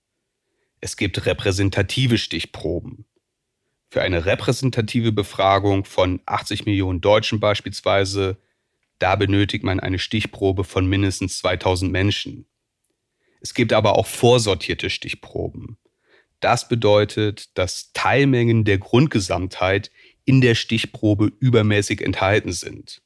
Es 0.82 0.94
gibt 0.98 1.24
repräsentative 1.24 2.18
Stichproben. 2.18 3.06
Für 3.88 4.02
eine 4.02 4.26
repräsentative 4.26 5.10
Befragung 5.10 5.86
von 5.86 6.20
80 6.26 6.66
Millionen 6.66 7.00
Deutschen 7.00 7.40
beispielsweise, 7.40 8.36
da 8.98 9.16
benötigt 9.16 9.64
man 9.64 9.80
eine 9.80 9.98
Stichprobe 9.98 10.64
von 10.64 10.86
mindestens 10.86 11.38
2000 11.38 11.90
Menschen. 11.90 12.44
Es 13.40 13.54
gibt 13.54 13.72
aber 13.72 13.96
auch 13.96 14.06
vorsortierte 14.06 14.90
Stichproben. 14.90 15.78
Das 16.40 16.68
bedeutet, 16.68 17.56
dass 17.56 17.92
Teilmengen 17.92 18.64
der 18.64 18.78
Grundgesamtheit 18.78 19.90
in 20.24 20.40
der 20.40 20.54
Stichprobe 20.54 21.32
übermäßig 21.38 22.00
enthalten 22.00 22.52
sind. 22.52 23.02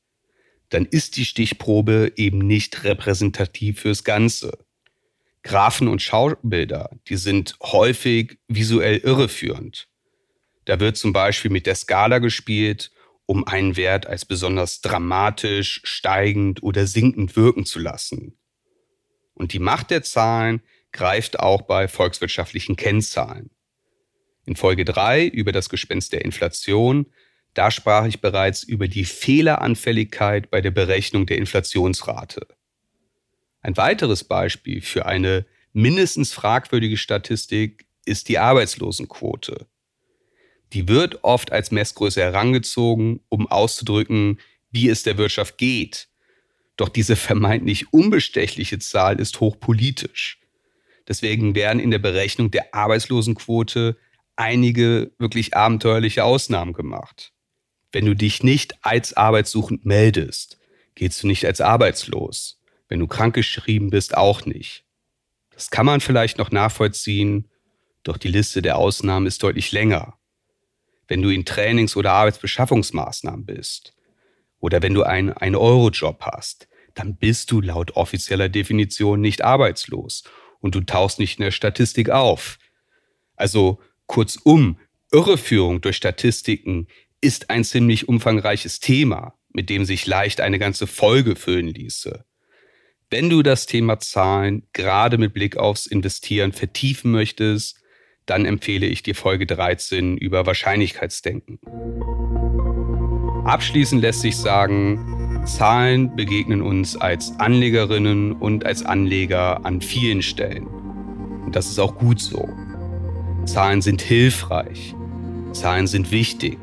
Dann 0.71 0.87
ist 0.87 1.17
die 1.17 1.25
Stichprobe 1.25 2.13
eben 2.17 2.39
nicht 2.39 2.85
repräsentativ 2.85 3.81
fürs 3.81 4.05
Ganze. 4.05 4.59
Graphen 5.43 5.89
und 5.89 6.01
Schaubilder, 6.01 6.91
die 7.09 7.17
sind 7.17 7.57
häufig 7.63 8.39
visuell 8.49 8.99
irreführend. 8.99 9.89
Da 10.65 10.81
wird 10.81 10.97
zum 10.97 11.13
Beispiel 11.13 11.51
mit 11.51 11.67
der 11.67 11.75
Skala 11.75 12.19
gespielt, 12.19 12.91
um 13.27 13.47
einen 13.47 13.77
Wert 13.77 14.07
als 14.07 14.25
besonders 14.25 14.81
dramatisch, 14.81 15.81
steigend 15.85 16.63
oder 16.63 16.87
sinkend 16.87 17.37
wirken 17.37 17.67
zu 17.67 17.79
lassen. 17.79 18.39
Und 19.35 19.53
die 19.53 19.59
Macht 19.59 19.91
der 19.91 20.03
Zahlen 20.03 20.63
greift 20.95 21.41
auch 21.41 21.63
bei 21.63 21.89
volkswirtschaftlichen 21.89 22.77
Kennzahlen. 22.77 23.51
In 24.47 24.57
Folge 24.57 24.87
3 24.87 25.27
über 25.27 25.53
das 25.53 25.69
Gespenst 25.69 26.15
der 26.15 26.25
Inflation, 26.25 27.07
da 27.53 27.71
sprach 27.71 28.07
ich 28.07 28.21
bereits 28.21 28.63
über 28.63 28.89
die 28.89 29.05
Fehleranfälligkeit 29.05 30.51
bei 30.51 30.61
der 30.61 30.71
Berechnung 30.71 31.27
der 31.27 31.39
Inflationsrate. 31.39 32.47
Ein 33.61 33.77
weiteres 33.77 34.25
Beispiel 34.25 34.81
für 34.81 35.05
eine 35.07 35.47
mindestens 35.73 36.33
fragwürdige 36.33 36.97
Statistik 36.97 37.87
ist 38.05 38.29
die 38.29 38.39
Arbeitslosenquote. 38.39 39.67
Die 40.73 40.89
wird 40.89 41.25
oft 41.25 41.53
als 41.53 41.71
Messgröße 41.71 42.21
herangezogen, 42.21 43.21
um 43.29 43.47
auszudrücken, 43.47 44.41
wie 44.71 44.89
es 44.89 45.03
der 45.03 45.19
Wirtschaft 45.19 45.59
geht. 45.59 46.09
Doch 46.77 46.89
diese 46.89 47.17
vermeintlich 47.17 47.93
unbestechliche 47.93 48.79
Zahl 48.79 49.19
ist 49.21 49.41
hochpolitisch. 49.41 50.44
Deswegen 51.09 51.55
werden 51.55 51.81
in 51.81 51.91
der 51.91 51.99
Berechnung 51.99 52.51
der 52.51 52.75
Arbeitslosenquote 52.75 53.97
einige 54.37 55.13
wirklich 55.19 55.57
abenteuerliche 55.57 56.25
Ausnahmen 56.25 56.73
gemacht. 56.73 57.33
Wenn 57.93 58.07
du 58.07 58.17
dich 58.17 58.43
nicht 58.43 58.75
als 58.85 59.13
arbeitssuchend 59.17 59.85
meldest, 59.85 60.59
gehst 60.95 61.23
du 61.23 61.27
nicht 61.27 61.45
als 61.45 61.61
arbeitslos. 61.61 62.61
Wenn 62.89 63.01
du 63.01 63.07
krankgeschrieben 63.07 63.91
bist, 63.91 64.17
auch 64.17 64.47
nicht. 64.47 64.85
Das 65.51 65.71
kann 65.71 65.87
man 65.87 66.01
vielleicht 66.01 66.39
noch 66.39 66.51
nachvollziehen, 66.51 67.49
doch 68.03 68.17
die 68.17 68.29
Liste 68.29 68.63
der 68.63 68.77
Ausnahmen 68.77 69.27
ist 69.27 69.43
deutlich 69.43 69.73
länger. 69.73 70.19
Wenn 71.07 71.23
du 71.23 71.31
in 71.31 71.45
Trainings- 71.45 71.97
oder 71.97 72.13
Arbeitsbeschaffungsmaßnahmen 72.13 73.47
bist 73.47 73.95
oder 74.59 74.83
wenn 74.83 74.95
du 74.95 75.03
einen, 75.03 75.33
einen 75.33 75.55
Eurojob 75.55 76.23
hast, 76.23 76.69
dann 76.95 77.17
bist 77.17 77.51
du 77.51 77.61
laut 77.61 77.97
offizieller 77.97 78.49
Definition 78.49 79.21
nicht 79.21 79.43
arbeitslos 79.43 80.25
und 80.65 80.75
du 80.75 80.81
tauchst 80.81 81.19
nicht 81.19 81.39
in 81.39 81.43
der 81.45 81.51
Statistik 81.51 82.09
auf. 82.09 82.59
Also 83.37 83.83
kurzum, 84.07 84.79
Irreführung 85.13 85.83
durch 85.83 85.97
Statistiken 85.97 86.87
ist 87.21 87.51
ein 87.51 87.65
ziemlich 87.65 88.09
umfangreiches 88.09 88.81
Thema, 88.81 89.35
mit 89.53 89.69
dem 89.69 89.85
sich 89.85 90.07
leicht 90.07 90.41
eine 90.41 90.59
ganze 90.59 90.87
Folge 90.87 91.37
füllen 91.37 91.67
ließe. 91.67 92.25
Wenn 93.11 93.29
du 93.29 93.43
das 93.43 93.67
Thema 93.67 93.99
Zahlen 93.99 94.67
gerade 94.73 95.19
mit 95.19 95.35
Blick 95.35 95.59
aufs 95.59 95.85
Investieren 95.85 96.53
vertiefen 96.53 97.11
möchtest, 97.11 97.83
dann 98.25 98.47
empfehle 98.47 98.87
ich 98.87 99.03
dir 99.03 99.15
Folge 99.15 99.45
13 99.45 100.17
über 100.17 100.47
Wahrscheinlichkeitsdenken. 100.47 101.61
Abschließend 103.45 104.01
lässt 104.01 104.23
sich 104.23 104.39
sagen, 104.39 105.14
Zahlen 105.45 106.17
begegnen 106.17 106.63
uns 106.63 106.97
als 106.97 107.39
Anlegerinnen 107.39 108.33
und 108.33 108.65
als 108.65 108.85
Anleger 108.85 109.65
an 109.67 109.83
vielen 109.83 110.23
Stellen. 110.23 110.67
Und 111.45 111.55
das 111.55 111.67
ist 111.67 111.79
auch 111.79 111.97
gut 111.99 112.19
so. 112.19 112.49
Zahlen 113.45 113.83
sind 113.83 114.01
hilfreich. 114.01 114.95
Zahlen 115.53 115.87
sind 115.87 116.11
wichtig. 116.11 116.59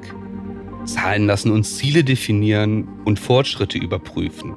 Zahlen 0.86 1.28
lassen 1.28 1.52
uns 1.52 1.78
Ziele 1.78 2.04
definieren 2.04 2.88
und 3.06 3.20
Fortschritte 3.20 3.78
überprüfen. 3.78 4.56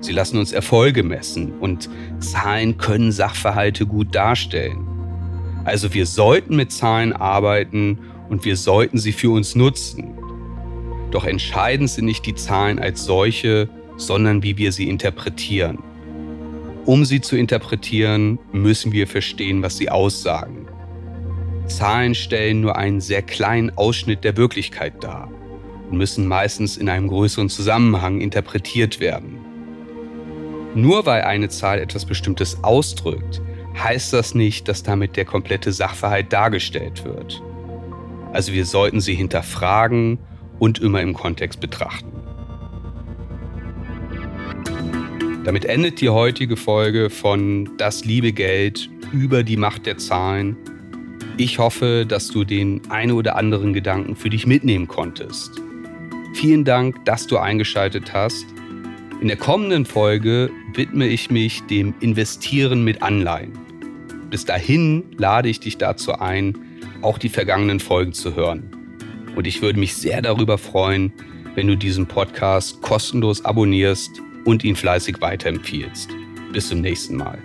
Sie 0.00 0.12
lassen 0.12 0.38
uns 0.38 0.52
Erfolge 0.52 1.04
messen 1.04 1.52
und 1.60 1.88
Zahlen 2.18 2.76
können 2.76 3.12
Sachverhalte 3.12 3.86
gut 3.86 4.14
darstellen. 4.16 4.84
Also 5.64 5.94
wir 5.94 6.06
sollten 6.06 6.56
mit 6.56 6.72
Zahlen 6.72 7.12
arbeiten 7.12 8.00
und 8.28 8.44
wir 8.44 8.56
sollten 8.56 8.98
sie 8.98 9.12
für 9.12 9.30
uns 9.30 9.54
nutzen. 9.54 10.18
Doch 11.14 11.26
entscheidend 11.26 11.88
sind 11.90 12.06
nicht 12.06 12.26
die 12.26 12.34
Zahlen 12.34 12.80
als 12.80 13.04
solche, 13.04 13.68
sondern 13.96 14.42
wie 14.42 14.58
wir 14.58 14.72
sie 14.72 14.88
interpretieren. 14.88 15.78
Um 16.86 17.04
sie 17.04 17.20
zu 17.20 17.36
interpretieren, 17.36 18.40
müssen 18.50 18.90
wir 18.90 19.06
verstehen, 19.06 19.62
was 19.62 19.76
sie 19.76 19.90
aussagen. 19.90 20.66
Zahlen 21.68 22.16
stellen 22.16 22.62
nur 22.62 22.74
einen 22.74 23.00
sehr 23.00 23.22
kleinen 23.22 23.70
Ausschnitt 23.76 24.24
der 24.24 24.36
Wirklichkeit 24.36 25.04
dar 25.04 25.30
und 25.88 25.98
müssen 25.98 26.26
meistens 26.26 26.76
in 26.76 26.88
einem 26.88 27.06
größeren 27.06 27.48
Zusammenhang 27.48 28.20
interpretiert 28.20 28.98
werden. 28.98 29.38
Nur 30.74 31.06
weil 31.06 31.22
eine 31.22 31.48
Zahl 31.48 31.78
etwas 31.78 32.06
Bestimmtes 32.06 32.64
ausdrückt, 32.64 33.40
heißt 33.80 34.12
das 34.12 34.34
nicht, 34.34 34.66
dass 34.66 34.82
damit 34.82 35.16
der 35.16 35.26
komplette 35.26 35.72
Sachverhalt 35.72 36.32
dargestellt 36.32 37.04
wird. 37.04 37.40
Also 38.32 38.52
wir 38.52 38.66
sollten 38.66 39.00
sie 39.00 39.14
hinterfragen 39.14 40.18
und 40.58 40.80
immer 40.80 41.00
im 41.00 41.14
Kontext 41.14 41.60
betrachten. 41.60 42.12
Damit 45.44 45.66
endet 45.66 46.00
die 46.00 46.08
heutige 46.08 46.56
Folge 46.56 47.10
von 47.10 47.70
Das 47.76 48.04
liebe 48.04 48.32
Geld 48.32 48.88
über 49.12 49.42
die 49.42 49.58
Macht 49.58 49.84
der 49.84 49.98
Zahlen. 49.98 50.56
Ich 51.36 51.58
hoffe, 51.58 52.06
dass 52.08 52.28
du 52.28 52.44
den 52.44 52.80
eine 52.88 53.14
oder 53.14 53.36
anderen 53.36 53.74
Gedanken 53.74 54.16
für 54.16 54.30
dich 54.30 54.46
mitnehmen 54.46 54.88
konntest. 54.88 55.60
Vielen 56.34 56.64
Dank, 56.64 57.04
dass 57.04 57.26
du 57.26 57.36
eingeschaltet 57.36 58.12
hast. 58.12 58.46
In 59.20 59.28
der 59.28 59.36
kommenden 59.36 59.84
Folge 59.84 60.50
widme 60.74 61.06
ich 61.06 61.30
mich 61.30 61.62
dem 61.62 61.94
Investieren 62.00 62.82
mit 62.84 63.02
Anleihen. 63.02 63.52
bis 64.30 64.44
dahin 64.44 65.04
lade 65.16 65.48
ich 65.48 65.60
dich 65.60 65.78
dazu 65.78 66.12
ein, 66.14 66.58
auch 67.02 67.18
die 67.18 67.28
vergangenen 67.28 67.78
Folgen 67.78 68.12
zu 68.12 68.34
hören. 68.34 68.73
Und 69.34 69.46
ich 69.46 69.62
würde 69.62 69.78
mich 69.78 69.94
sehr 69.94 70.22
darüber 70.22 70.58
freuen, 70.58 71.12
wenn 71.54 71.66
du 71.66 71.76
diesen 71.76 72.06
Podcast 72.06 72.80
kostenlos 72.82 73.44
abonnierst 73.44 74.10
und 74.44 74.64
ihn 74.64 74.76
fleißig 74.76 75.20
weiterempfiehlst. 75.20 76.10
Bis 76.52 76.68
zum 76.68 76.80
nächsten 76.80 77.16
Mal. 77.16 77.38